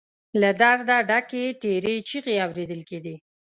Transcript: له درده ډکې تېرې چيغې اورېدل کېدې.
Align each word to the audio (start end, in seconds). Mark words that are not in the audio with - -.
له 0.41 0.49
درده 0.61 0.97
ډکې 1.09 1.43
تېرې 1.63 1.95
چيغې 2.07 2.35
اورېدل 2.45 2.81
کېدې. 2.89 3.15